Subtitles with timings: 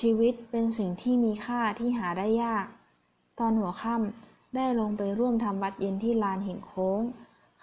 [0.00, 2.66] ชีวิตเป็นสิ่งที่มีค่าที่หาได้ยาก
[3.38, 7.00] ตอนหัวค่ำได้ลงไปร่วมทำวัดเย็นที่ลานหินโค้ง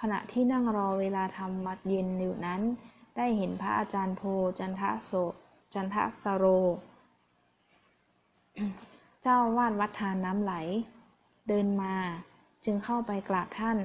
[0.02, 2.62] ขณะที่นั่งรอเวลาทำวัดเย็นอยู่นั้น
[3.18, 4.22] ได้เห็นพระอาจารย์โพ
[4.60, 5.12] จันทโส
[5.74, 6.46] จันทสโร
[9.22, 10.54] เจ้าวาดวัดทานน้ำไหล
[11.48, 11.96] เดินมา
[12.66, 13.78] จึงเข้าไปกราบท่าน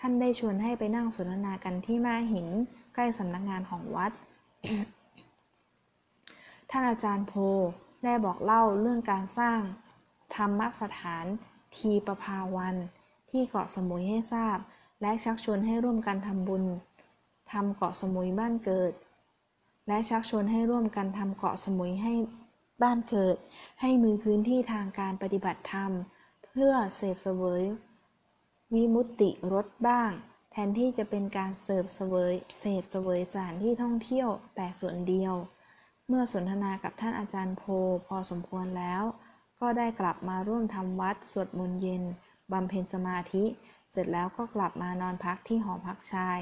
[0.00, 2.48] ท่านได้ชวนให้ไปนั่งสนทนากันที่ม่หิน
[2.94, 4.12] ใกล้สำนักงานของวัด
[6.70, 7.34] ท่านอาจารย์โพ
[8.04, 9.60] ได้บอกเล่าเรื่องการสร้าง
[10.36, 11.26] ธรรมสถาน
[11.78, 12.76] ทีประภาวัน
[13.30, 14.58] ที่เกาะสมุยให้ทราบ
[15.02, 16.64] และชักชวนให้ร่วมกันทำบุญ
[17.52, 18.92] ทำเกาะสมุยบ้านเกิด
[19.88, 22.14] และชักชวนให้ร่วมกันทำเกาะสมุยให้
[22.82, 23.36] บ้านเกิด
[23.80, 25.90] ให้มือพื้นที่ทางการปฏิบัติธรรม
[26.44, 27.62] เพื่อเสพเสวย
[28.74, 30.10] วิมุตติรสบ้าง
[30.50, 35.34] แทนที่จะเป็นการเสพเสวยเสพเสวยสถานที่ท่องเที่ยวแต่ส่วนเดียว
[36.08, 37.62] เมื่อสนทนากับท่านอาจารย์โพ
[38.06, 39.02] พอสมควรแล้ว
[39.60, 42.02] ก็ได้กลับมาร่วมทำวัดสวดมนต์เย็น
[42.52, 43.44] บำเพ็ญสมาธิ
[43.92, 46.40] เสร็จแล้วก็กลับมานอนพักที่หอพักชาย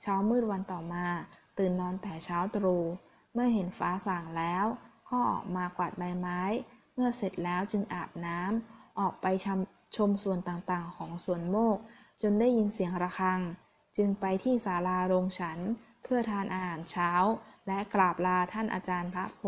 [0.00, 1.06] เช้ามืดวันต่อมา
[1.58, 2.84] ตื่นนอนแต่เช้าตรู่
[3.32, 4.64] เมื่อเห็นฟ้าสางแล้ว
[5.08, 6.40] ก็ออกมากวาดใบไม้
[6.94, 9.60] เมื่อเสร็จแล้วจึงอาบน้ำออกไปชม
[9.96, 11.78] ชมส่วนต่างๆ ของสวนโมก
[12.22, 13.40] จนได้ยินเสียงระฆัง
[13.96, 15.58] จึงไปที่ศาลาโรงฉัน
[16.02, 17.10] เพื่อทานอาหารเช้า
[17.66, 19.42] และกราบลาท่านอาจารย์พระโพ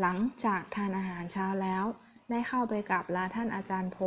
[0.00, 1.84] หลังจากทานอาหารเช้าแล้ว
[2.30, 3.98] ได้เข้าไปกราบลาท่านอาจารย์โพ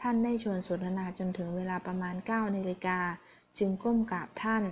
[0.00, 2.98] ท่านได้ชวนสนทนาจนถึงเวลาประมาณ9นาฬิกา
[3.58, 4.62] จึงก้มกราบท่าน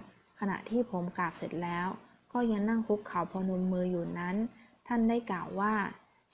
[0.41, 1.89] ขณะที่ผมกราบเสร็จแล้ว
[2.33, 4.37] ก็ยังนั่งคุกเข่าพนมมืออยู่นั้น
[4.87, 5.75] ท่านได้กล่าวว่า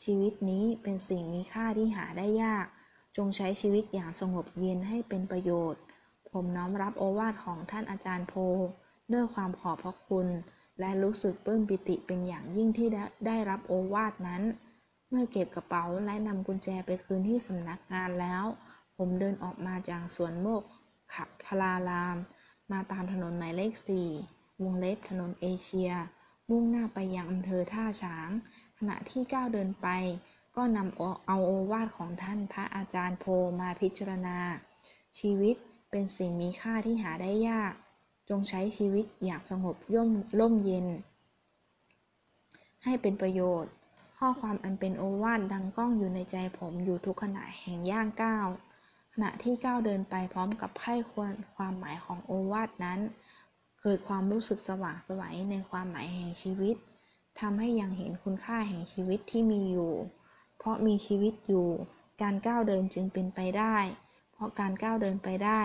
[0.02, 2.66] ชีวิตนี้เป็นสิ่งมีค่าที่หาได้ยาก
[3.16, 5.82] จงใช้ชีวิตอย่างสงบเย็นให้เป็นประโยชน์
[6.30, 8.34] ผมน้อมรับโอวาทของท่านอาจารย์โพ
[9.12, 10.28] ด้วยความขอบพระคุณ
[10.80, 12.88] และรู้สึกปลื้มปิติเป็นอย่างยิ่งที่
[13.26, 14.42] ได้รับโอวาทนั้น
[15.08, 18.44] เมื่อเก็บกระเป๋าและนำกุญแจไปคืนที่สำนักงานแล้ว
[18.96, 20.62] ผมเดินออกมาจากสวนโมก
[21.14, 22.16] ขับพลาราม
[22.72, 24.08] มาตามถนนหมายเลขสี่
[24.62, 25.90] วงเล็บถนนเอเชีย
[26.48, 28.30] มุ่งหน้าไปยังอำเภอท่าช้าง
[28.78, 29.88] ขณะที่ก้าวเดินไป
[30.56, 33.24] ก็นำเอาโอวาทของท่านพระอาจารย์โพ
[33.60, 34.38] มาพิจารณา
[35.18, 35.56] ชีวิต
[35.90, 37.72] เป็นสิ่งมีค่าที่หาได้ยาก
[38.28, 40.86] จงใช้ชีวิตอยางสงบย่มร่มเย็น
[42.84, 43.72] ให้เป็นประโยชน์
[44.18, 48.46] ข้อความอันเป็นโอวาทดังก้องอยู่ในใจผมอยู่ทุกขณะแห่งย่างก้าว
[49.12, 53.00] ขณะที่ก้าวเดินไปพร้อมกับไข้ควรความหมายของโอวาทนั้น
[53.82, 56.76] เกิดความรู้สึกสว่างไสวัยในความหมายแห่งชีวิต
[57.40, 59.92] ทำให้ยังเห็นคุณค่าแห่งชีวิตที่มีอยู่
[60.58, 61.68] เพราะมีชีวิตอยู่
[62.22, 63.76] การก้าวเดินจึงเป็นไปได้
[64.32, 65.62] เพราะการก้าวเดินไปได้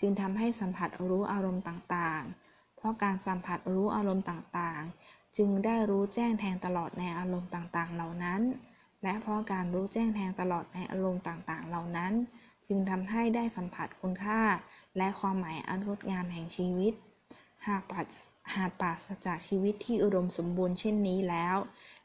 [0.00, 8.40] จึงทำให้สัมผัสรู้อารมณ์ต่างๆ เพราะการสัมผัสรู้อารมณ์ต่างๆ จึงได้รู้แจ้งแทงตลอดในอารมณ์ต่างๆ เหล่านั้น
[9.02, 12.12] และเพราะการรู้แจ้งแทงตลอดในอารมณ์ต่างๆ เหล่านั้น
[12.68, 14.40] จึงทำให้ได้สัมผัสคุณค่า
[14.96, 16.94] และความหมายอันงดงามแห่งชีวิต
[17.66, 18.06] หากปัด
[18.54, 21.56] หากปราศจากชีวิตที่อุดมสมบูรณ์เช่นนี้แล้ว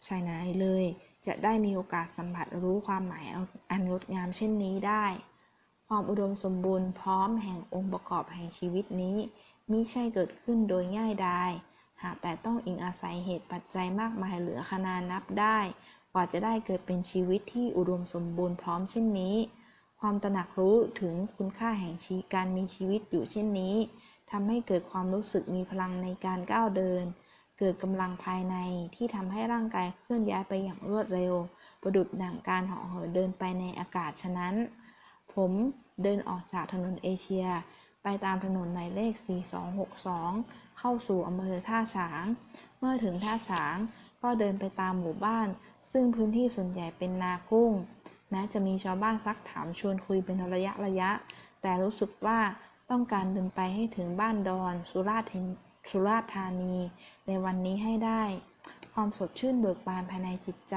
[0.05, 0.85] ชายไหนเลย
[1.25, 3.25] จะได้มีโอกาสสัมผัสรู้ความหมาย
[3.71, 5.05] อันงดงามเช่นนี้ได้
[5.91, 9.17] ความอุดมสมบูรณ์พร้อมแห่งองค์ประกอบแห่งชีวิตนี้
[9.71, 11.51] มิใช่เกิดขึ้นโดยง่ายดาย
[12.01, 15.59] หากแต่ต้องอิงอาศัยเหตุปัจจัยมากมายเหลือขนานับได้
[16.11, 19.35] กว่าจะได้เกิดเป็นชีวิตที่อุดมสมบูรณ์พร้อมเช่นนี้
[19.99, 23.75] ความตระหนักรู้ถึงคุณค่าแห่งชีการมีชีวิตอยู่เช่นนี้
[24.31, 27.03] ทำให้เกิดความรู้สึกมีพลังในการก้าวเดิน
[27.59, 28.55] เกิดกำลังภายใน
[28.95, 31.33] ที่ทำให้ร่างกายเคลื่อนย้ายไปอย่างรวดเร็ว
[31.81, 34.55] ประดุดดั่งการหาะเหินเดินไปในอากาศฉะนั้น
[35.35, 35.51] ผม
[36.03, 37.47] เดินออกจากถนนเอเชีย
[38.03, 39.13] ไปตามถนนหมายเลข
[39.95, 42.23] 4262 เข้าสู่อำเภอท่าฉาง
[42.79, 43.75] เมื่อถึงท่าฉาง
[44.21, 45.47] ก็เดินไปตามหมู่บ้าน
[45.91, 47.71] ซึ่งพื้นที่ส่วนใหญ่เป็นนากุ้ง
[48.29, 51.11] แม้จะมีชาวบ้านซักถามชวนคุยเป็นระยะระยะ
[51.61, 52.39] แต่รู้สึกว่า
[52.91, 55.55] ต้องการเดินไปให้ถึงบ้านดอน สุราษฎร์
[55.89, 56.75] สุราษฎร์ธานี
[57.27, 58.23] ในวันนี้ให้ได้
[58.93, 60.75] ความสดชื่นเบิกบานภายในจิตใจ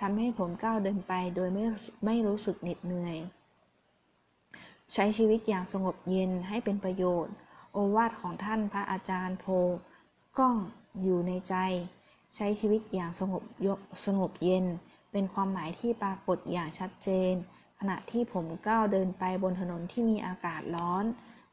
[0.00, 1.64] ทำให้ผมก้าวเดินไปโดยไม่
[2.04, 3.16] ไม่รู้สึกเหน็ดเหนื่อย
[4.92, 7.34] ใช้ชีวิตอย่างสงบเย็นให้เป็นประโยชน์
[7.72, 9.44] โอวาทของท่านพระอาจารย์โพ
[10.38, 10.56] กล้อง
[11.02, 11.54] อยู่ในใจ
[12.36, 13.68] ใช้ชีวิตอย่างสงบย
[14.06, 14.64] สงบเย็น
[15.12, 17.34] เป็นความหมายที่ปรากฏอย่างชัดเจน
[17.78, 21.04] ขณะที่ผมก้าวเดินไปบนถนนที่มีอากาศร้อน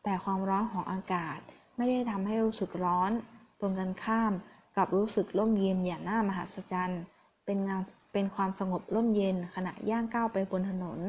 [0.04, 1.40] แต่ความร้อนของอากาศ
[1.76, 3.12] ไม่ได้ทำให้รู้สึกร้อน
[3.60, 4.34] ตรงกันข้าม
[4.78, 7.02] กับรู้สึกร่มเย็นอย่างน่ามหัศจรรย์
[7.46, 7.82] เป็นงาน
[8.14, 11.00] เป็นความสงบร่มเย็นขณะย่างก้าวไปบนถนน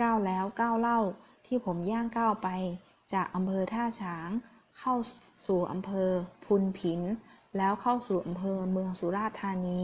[0.00, 0.98] ก้าวแล้วก้าวเล่า
[1.52, 2.48] ที่ผมย่างก้าวไป
[3.12, 4.28] จากอำเภอท่าช้าง
[4.78, 4.94] เข้า
[5.46, 6.10] สู่อำเภอ
[6.44, 7.00] พุนผิน
[7.56, 9.82] แล้วเข้าสู่อำเภอเมืองสุราษฎร์ธานี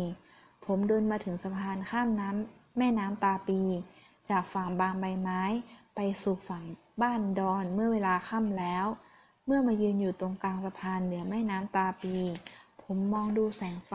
[0.64, 3.60] ผผมเดินมาถึงสะพานข้ามน้ำแม่น้ำตาปี
[4.30, 5.42] จากฝั่งบางใบไม้
[5.94, 6.64] ไปสู่ฝั่ง
[7.02, 8.86] บ้านดอนเมื่อเวลาค่ำแล้ว
[9.46, 12.14] เมื่อมายืนอยู่ตรงกลางสะพานเหนือแม่น้ำตาปี
[12.82, 13.92] ผมมองดูแสงไฟ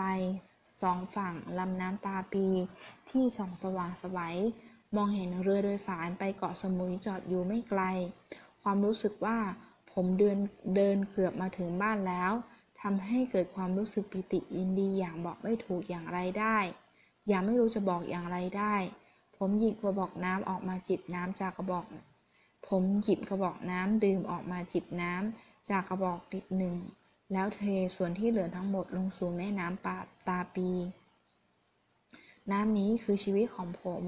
[0.81, 2.45] สองฝั่งลำน้ำตาปี
[3.09, 4.37] ที่ส่องสว่างสวัย
[4.95, 7.81] มองเห็นเรือโดยสารไปเกาะสมุยจอดอยู่ไม่ไกล
[8.61, 9.37] ความรู้สึกว่า
[9.91, 10.37] ผมเดิน
[10.75, 12.31] เดินเกือบมาถึงบ้านแล้ว
[12.81, 16.57] ทำให้เกิดความรู้สึกปิติยินดีอย่างบอกไม่ถูกอย่างไรได้
[17.27, 18.75] อย่างไม่รู้จะบอกอย่างไรได้
[19.37, 21.85] ผมหยิบกระบอกน้ำออกมาจิบน้ำจากกระบอก
[22.67, 26.75] ผมหยิบกระบอกน้ำดื่มออกมาจิบน้ำจากกระบอกติดหนึ่ง
[27.33, 27.61] แล้วเท
[27.95, 29.97] ส่วนที่เหลือทั้งหมดลงสู่แม่น้ำปา
[30.27, 30.69] ตาปี
[32.51, 34.03] น้ำนี้คือชีวิตของผม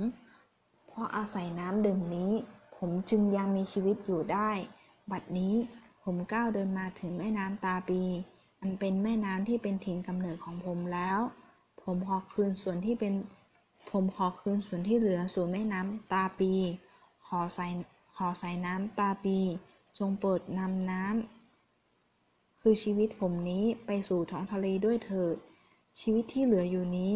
[0.94, 2.31] เพราะอาศัยน้ำดื่มนี้
[2.78, 4.50] ผมจึงยังมีชีวิตอยู่ได้
[5.12, 5.56] บัดนี้
[6.04, 8.01] ผมก้าวเดินมาถึงแม่น้ำตาปี
[8.62, 11.19] อันเป็นแม่น้ำที่เป็นถิ่นกำเนิดของผมแล้ว
[11.84, 13.13] ผมขอคืนส่วนที่เป็น
[13.92, 16.51] ผมขอคืนส่วนที่เหลือสู่แม่น้ำตาปี
[17.25, 17.68] ขอใส่
[18.18, 19.38] ขอใส่น้ำตาปี
[19.98, 25.36] จงเปิดนำน้ำคือชีวิตผมนี้ไปสู่ท้องทะเลด้วยเถิด
[26.00, 27.13] ชีวิตที่เหลืออยู่นี้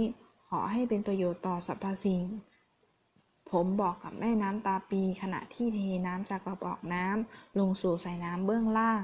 [0.48, 2.22] ขอให้เป็นประโยชน์ต่อสรรพสิ่ง
[3.52, 9.04] ผมบอกกับแม่น้ำตาปีขณะที่เทน้ำจากกระบอกน้ำลงสู่ใส่น้ำเบื้องล่าง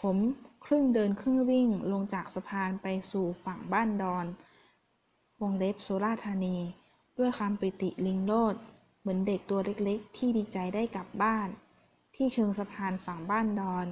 [0.00, 0.16] ผม
[0.64, 4.26] ครึ่งเดินครึ่งวิ่งลงจากสะพานไปสู่ฝั่งบ้านดอน
[5.40, 6.56] วงเล็บโซราธานี
[7.18, 8.54] ด้วยความปิติลิงโลด
[9.00, 11.48] เหมือนเด็กตัวเล็กๆ ที่ดีใจได้กลับบ้าน
[12.14, 13.86] ที่เชิงสะพานฝั่งบ้านดอน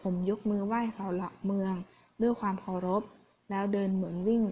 [0.00, 1.74] ผมยกมือไหว้เสาหลักเมือง
[2.22, 3.02] ด้วยความเคารพ
[3.50, 4.42] แล้วเดินเหมือนวิ่ง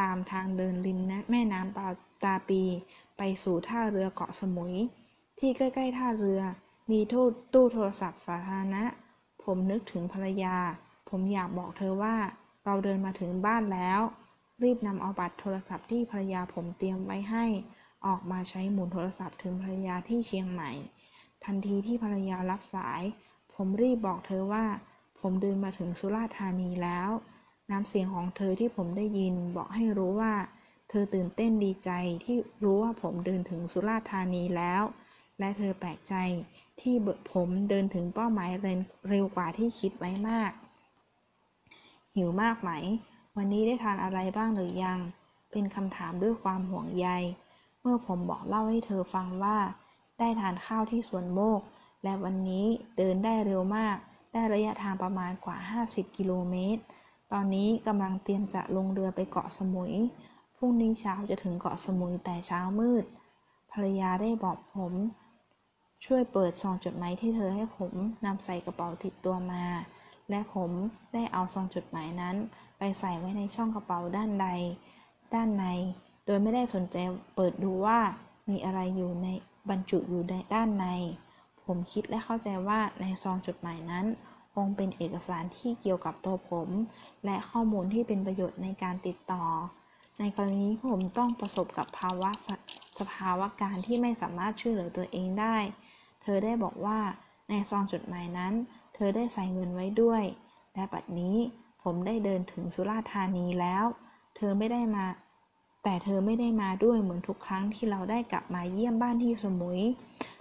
[0.08, 0.98] ามทางเดินริม
[1.30, 1.88] แม่น้ำปา
[2.24, 2.62] ตาปี
[3.16, 4.74] ไปสู่ท่าเรือเกาะสมุย
[5.38, 6.42] ที่ใกล้ๆท่าเรือ
[6.90, 7.00] มี
[7.52, 8.84] ตู้โทรศัพท์สาธารณะ
[9.44, 10.56] ผมนึกถึงภรรยา
[11.08, 12.16] ผมอยากบอกเธอว่า
[12.64, 14.00] เราเดินมาถึงบ้านแล้ว
[14.62, 17.44] รีบนำเอาบัตรโทรศัพท์ที่ภรรยาผมเตรียมไว้ให้
[18.06, 20.70] ออกมาใช้หมุนโทรศัพท์ถึงภรรยาที่เชียงใหม่
[21.44, 23.02] ทันทีที่ภรรยารับสาย
[23.54, 24.64] ผมรีบบอกเธอว่า
[25.20, 27.10] ผมเดินมาถึงสุราษฎร์ธานีแล้ว
[27.70, 30.34] น้ำเสียงของเธอที่ผมได้ยินบอกให้รู้ว่า
[30.88, 31.90] เธอตื่นเต้นดีใจ
[32.24, 34.82] ที่รู้ว่าผมเดินถึงสุราษฎร์ธานีแล้ว
[35.38, 36.14] และเธอแปลกใจ
[36.80, 36.94] ที่
[37.32, 38.50] ผมเดินถึงเป้าหมาย
[39.08, 40.52] เร็วกว่าที่คิดไว้มาก
[42.14, 42.70] หิวมากไหม
[43.36, 44.98] วันนี้ได้ทานอะไรบ้างหรือยัง
[45.50, 47.08] เป็นคำถามด้วยความห่วงใย
[47.80, 49.58] เมื่อผมบอกเล่าให้เธอฟังว่า
[50.18, 51.60] ได้ทานข้าวที่สวนโมก
[52.04, 52.66] และวันนี้
[52.98, 53.96] เดินได้เร็วมาก
[54.32, 56.82] ได้ระยะทางประมาณกว่า 50 กิโลเมตร
[57.32, 59.94] ตอนนี้กำลังเตรียมจะลงเรือไปเกาะสมุย
[60.64, 63.04] รุ่งนี้เช้าจะถึงเกาะสมุยแต่เช้ามืด
[63.72, 64.92] ภรรยาได้บอกผม
[66.04, 67.92] ช่วยเปิดซองจดหมายที่เธอให้ผม
[68.24, 69.64] นำใส่กระเป๋าติดตัวมา
[70.30, 70.70] และผม
[71.14, 72.36] ได้เอาซองจดหมายนั้น
[72.78, 74.48] ไปใส่ไว้ในช่องกระเป๋าด้านใด
[75.34, 75.64] ด้านใน
[76.26, 76.96] โดยไม่ได้สนใจ
[77.36, 77.98] เปิดดูว่า
[78.48, 79.28] มีอะไรอยู่ใน
[79.68, 80.86] บรรจุอยู่ในด้านใน
[81.64, 84.06] ผมคิดและเข้าใจว่าในซองจดหมายนั้น
[84.54, 86.68] คงเป็นเอกสารที่เกี่ยวกับตัวผม
[87.24, 89.44] และข้อมูลที่เป็นประโยชน์ในการติดต่อ
[90.18, 92.30] ในกรณีผมต้องประสบกับภาวะ
[92.98, 95.56] สภาวะการที่ไม่สามารถช่วยเหลือตัวเองได้
[96.22, 96.98] เธอได้บอกว่า
[97.48, 98.52] ในซองจดหมายนั้น
[98.94, 100.22] เธอได้ใส่เงินไว้ด้วย
[100.74, 101.36] และบัดนี้
[101.82, 103.84] ผมได้เดินถึงสุราษฎร์ธานีแล้ว
[104.36, 105.06] เธอไม่ได้มา
[105.84, 109.80] แต่เธอไม่ได้มาด้วยเหมือนทุกครั้งที่เราได้กลับมาเยี่ยมบ้านที่สมุย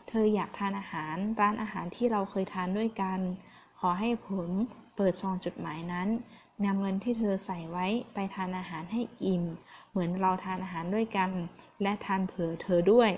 [0.07, 3.19] เธออยากทานอาหารร้านอาหารที่เราเคยทานด้วยกัน
[3.79, 4.50] ขอให้ผม
[4.95, 6.07] เปิดซองจดหมายนั้น
[6.65, 9.43] นำเงินที่เธอใส่ไว้ไปทานอาหารให้อิ่ม
[9.89, 11.29] เหมือนเราทานอาหารด้วยกัน
[11.81, 13.12] และทานเผื่อเธอด้วย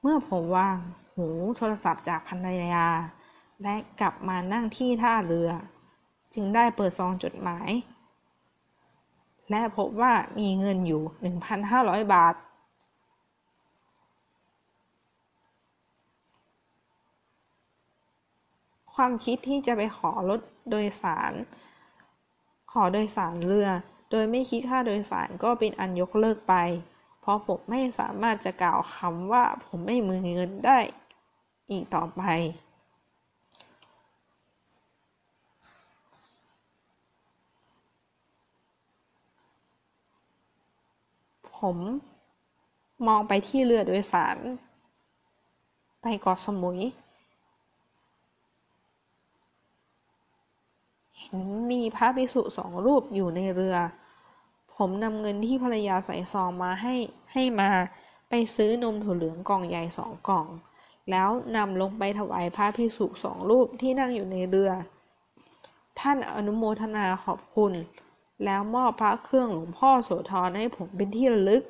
[0.00, 0.78] เมื่อผมวาง
[1.14, 1.26] หู
[1.56, 2.88] โทรศัพท์จากภรรยา
[3.62, 5.50] และกลับมานั่งที่ท่าเรือ
[6.34, 7.70] จึงได้เปิดซองจดหมาย
[9.50, 11.02] และพบว่ามีเงินอยู่
[11.58, 12.34] 1,500 บาท
[18.94, 21.32] ความคิดที่จะไปขอรถโดยสาร
[22.72, 23.68] ขอโดยสารเรือ
[24.10, 26.54] โดยไม่คิดค่าโดยสารก็เป็นอันยกเลิกไป
[27.20, 30.78] เพราะผมไม่สามารถจะกล่าวคำว่าผมไม่มือเงินได้
[31.70, 32.22] อีกต่อไป
[41.58, 41.76] ผม
[43.06, 44.36] มองไปที่เรือโดยสาร
[46.00, 46.80] ไปเกาะสมุย
[51.18, 51.34] เห็ น
[51.70, 53.76] มีพระภิกษุสองรูปอยู่ในเรือ
[54.76, 56.94] ผมนำเงินที่ภรรยาใส่ซองมาให้
[57.32, 57.70] ให้มา
[58.28, 60.46] ไปซื้อนมถั่วเหลืองกล่องใหญ่สองกล่อง
[61.10, 67.72] แล้วนำลงไปถวายพระพิสุสองรูปที่นั่งอยู่ในเรือทท่านอนุโมทนาขอบคุณ
[68.44, 71.62] แล้วมอบพระเครื่องหลวงพ่อโสธรให้ผมเป็นที่ระลึก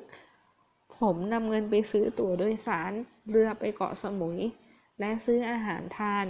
[0.99, 2.91] ผมนำเงินไปซื้อตั๋วโดยสาร
[3.29, 4.39] เรือไปเกาะสมุย
[4.99, 6.25] และซื้ออาหารทาน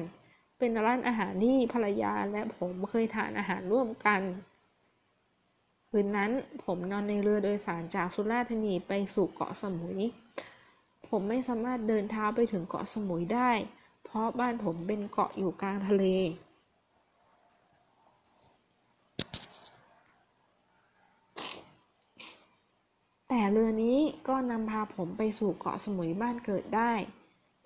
[0.65, 4.21] เป็นร้านอาหารที่ภรรยาและผมเคยทานอาหารร่วมกัน
[5.89, 6.31] คืนนั้น
[6.63, 9.99] ผมนอนในเรือโดยสารจากสุราษฎร์ธานีไปสู่เกาะสมุย
[11.07, 13.51] ผมไม่สามารถเดินเท้าไปถึงเกาะสมุยได้
[14.03, 16.05] เพราะบ้านผมเป็นเกาะอยู่กลางทะเล
[23.29, 26.91] แต่เรือนี้ก็นำพาผมไปสู่เกาะสมุยบ้านเกิดได้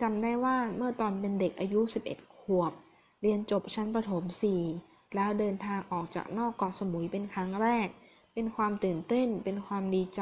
[0.02, 2.74] จำได้ว่าเมื่อตอนเป็นเด็กอายุ 11 ขวบ
[3.22, 4.24] เรียนจบชั้นประถม
[4.70, 7.88] 4 แล้วเดินทางออกจากนอกเกาะสมุยเป็นครั้งแรก
[8.34, 10.22] เป็นความตื่นเต้น เป็นความดีใจ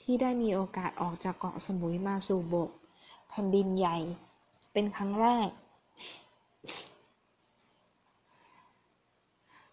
[0.00, 2.70] ที่ได้มีโอกาสออกจากเกาะสมุยมาสู่บก
[3.28, 3.98] แผ่นดินใหญ่
[4.72, 5.48] เป็นครั้งแรก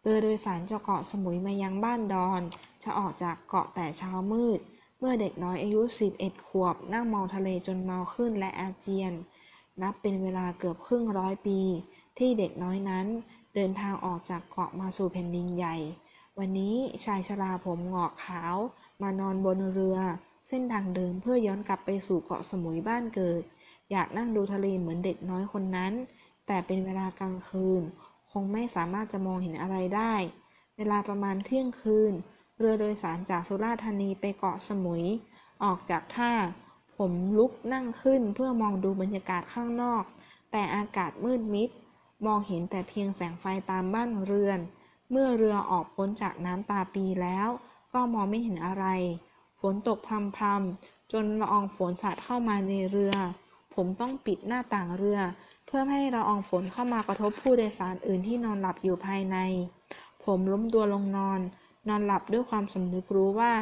[0.02, 2.42] เรือโดยสารจากเกาะสมุยมายังบ้านดอน
[2.84, 4.60] จะออกจากเกาะแต่เช้ามืด
[5.00, 5.82] เมื่อเด็กน้อยอายุ
[6.16, 9.14] 11 ขวบ นั่งมองทะเลจนเมาขึ้นและอาเจียน
[9.82, 11.60] นับเป็นเวลาเกือบครึ่งร้อยปี
[12.18, 13.08] ที่เด็กน้อยนั้น
[13.56, 15.76] เดินทางออกจากเกาะมาสู่แผ่นดินใหญ่
[16.40, 18.56] วันนี้ชายชราผมหงอกขาว
[19.02, 19.98] มานอนบนเรือ
[20.48, 23.42] เส้นทางเดิมเพื่อย้อนกลับไปสู่เกาะสมุยบ้านเกิด
[23.92, 25.94] อยากนั่งดูทะเลเหมือนเด็กน้อยคนนั้น
[26.48, 27.82] แต่เป็นเวลากลางคืน
[28.32, 30.14] คงไม่สามารถจะมองเห็นอะไรได้
[30.78, 32.14] เวลาประมาณเที่ยงคืน
[32.58, 35.04] เรือโดยสารจากสุราษฎร์ธานีไปเกาะสมุย
[35.64, 36.32] ออกจากท่า
[36.98, 40.04] ผมลุกนั่งขึ้นเพื่อมองดูบรรยากาศข้างนอก
[40.52, 41.70] แต่อากาศมืดมิด
[42.26, 44.60] มองเห็นแต่เพียงแสงไฟตามบ้านเรือน
[45.12, 47.48] เมื่อเรือออกพ้นจากน้ำตาปีแล้ว
[47.94, 48.86] ก็มองไม่เห็นอะไร
[49.60, 49.98] ฝนตก
[50.38, 53.16] พรำๆจนละอองฝนสาดเข้ามาในเรือ
[53.76, 55.20] ผมต้องปิดหน้าต่างเรือ
[55.66, 59.38] เพื่อไม่ให้ละอองฝนเข้ามากระทบผู้โดยสารอื่นที่นอนหลับอยู่ภายใน
[60.24, 61.40] ผมล้มตัวลงนอน
[61.88, 63.54] นอนหลับด้วยความสำนึกรู้ว่า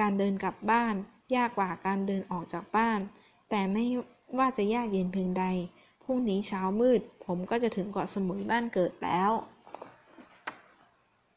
[0.00, 0.94] การเดินกลับบ้าน
[1.34, 2.98] ยากกว่าการเดินออกจากบ้าน
[3.50, 3.84] แต่ไม่
[4.38, 5.44] ว่าจะยากเย็นเพียงใด
[6.10, 9.30] พรุ่งนี้เช้ามืด ผมก็จะถึงเกาะสมุยบ้านเกิดแล้ว